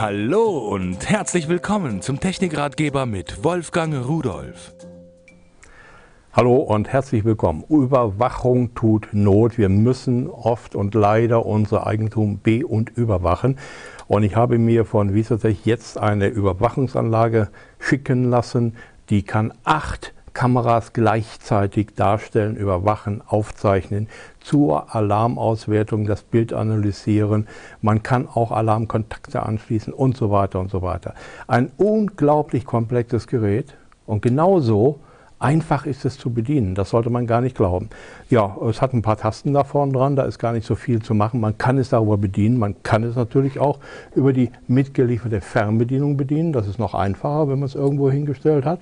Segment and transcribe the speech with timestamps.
[0.00, 4.72] Hallo und herzlich willkommen zum Technikratgeber mit Wolfgang Rudolf.
[6.32, 7.64] Hallo und herzlich willkommen.
[7.68, 9.58] Überwachung tut Not.
[9.58, 13.58] Wir müssen oft und leider unser Eigentum be- und überwachen.
[14.06, 17.48] Und ich habe mir von Visatech jetzt eine Überwachungsanlage
[17.80, 18.76] schicken lassen,
[19.10, 24.06] die kann acht Kameras gleichzeitig darstellen, überwachen, aufzeichnen,
[24.38, 27.48] zur Alarmauswertung das Bild analysieren.
[27.82, 31.14] Man kann auch Alarmkontakte anschließen und so weiter und so weiter.
[31.48, 35.00] Ein unglaublich komplexes Gerät und genauso
[35.40, 37.90] Einfach ist es zu bedienen, das sollte man gar nicht glauben.
[38.28, 41.00] Ja, es hat ein paar Tasten da vorne dran, da ist gar nicht so viel
[41.00, 41.38] zu machen.
[41.40, 43.78] Man kann es darüber bedienen, man kann es natürlich auch
[44.16, 46.52] über die mitgelieferte Fernbedienung bedienen.
[46.52, 48.80] Das ist noch einfacher, wenn man es irgendwo hingestellt hat.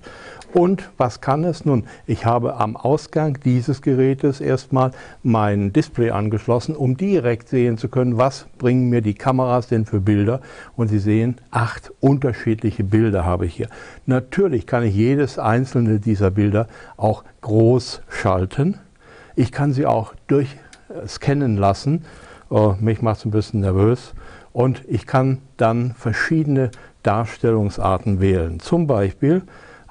[0.54, 1.66] Und was kann es?
[1.66, 4.92] Nun, ich habe am Ausgang dieses Gerätes erstmal
[5.22, 10.00] mein Display angeschlossen, um direkt sehen zu können, was bringen mir die Kameras denn für
[10.00, 10.40] Bilder.
[10.74, 13.68] Und Sie sehen, acht unterschiedliche Bilder habe ich hier.
[14.06, 18.78] Natürlich kann ich jedes einzelne dieser Bilder Bilder auch groß schalten.
[19.34, 22.04] Ich kann sie auch durchscannen lassen.
[22.48, 24.14] Oh, mich macht es ein bisschen nervös.
[24.52, 26.70] Und ich kann dann verschiedene
[27.02, 28.60] Darstellungsarten wählen.
[28.60, 29.42] Zum Beispiel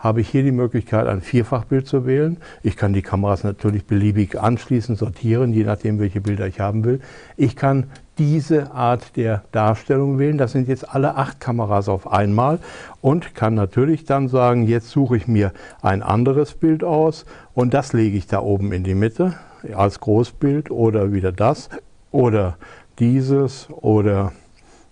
[0.06, 2.38] habe ich hier die Möglichkeit, ein Vierfachbild zu wählen.
[2.62, 7.02] Ich kann die Kameras natürlich beliebig anschließen, sortieren, je nachdem, welche Bilder ich haben will.
[7.38, 7.88] Ich kann
[8.20, 10.38] diese Art der Darstellung wählen.
[10.38, 12.60] Das sind jetzt alle acht Kameras auf einmal
[13.02, 17.26] und kann natürlich dann sagen, jetzt suche ich mir ein anderes Bild aus
[17.56, 19.34] und das lege ich da oben in die Mitte
[19.74, 21.70] als Großbild oder wieder das
[22.12, 22.58] oder
[23.00, 24.34] dieses oder,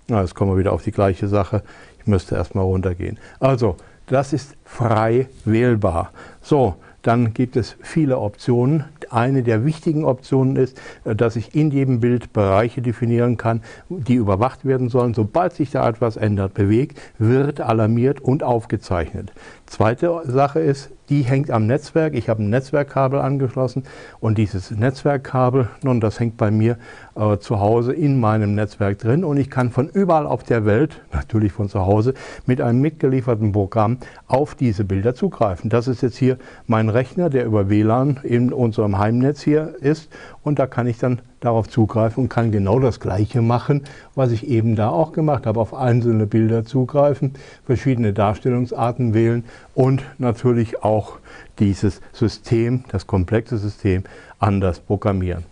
[0.08, 1.62] na, jetzt kommen wir wieder auf die gleiche Sache.
[2.00, 3.20] Ich müsste erstmal runtergehen.
[3.40, 3.78] Also,
[4.08, 6.12] das ist frei wählbar.
[6.42, 8.86] So, dann gibt es viele Optionen.
[9.10, 14.16] Eine der wichtigen Optionen ist, äh, dass ich in jedem Bild Bereiche definieren kann, die
[14.16, 15.14] überwacht werden sollen.
[15.14, 19.34] Sobald sich da etwas ändert, bewegt, wird alarmiert und aufgezeichnet.
[19.66, 22.16] Zweite Sache ist, die hängt am Netzwerk.
[22.16, 23.84] Ich habe ein Netzwerkkabel angeschlossen
[24.20, 26.78] und dieses Netzwerkkabel, nun, das hängt bei mir
[27.16, 31.04] äh, zu Hause in meinem Netzwerk drin und ich kann von überall auf der Welt,
[31.12, 32.16] natürlich von zu Hause,
[32.48, 35.70] mit einem mitgelieferten Programm auf diese Bilder zugreifen.
[35.70, 40.10] Das ist jetzt hier mein Rechner, der über WLAN in unserem Heimnetz hier ist
[40.42, 43.84] und da kann ich dann darauf zugreifen und kann genau das Gleiche machen,
[44.16, 45.60] was ich eben da auch gemacht habe.
[45.60, 47.34] Auf einzelne Bilder zugreifen,
[47.66, 49.44] verschiedene Darstellungsarten wählen
[49.76, 51.18] und natürlich auch
[51.60, 54.04] dieses System, das komplexe System,
[54.40, 55.44] anders programmieren.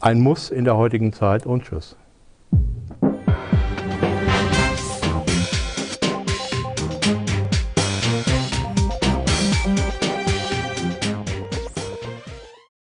[0.00, 1.96] Ein Muss in der heutigen Zeit und Tschüss.